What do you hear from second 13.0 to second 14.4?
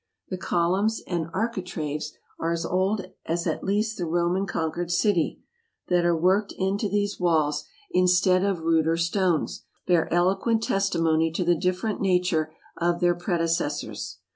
predecessors.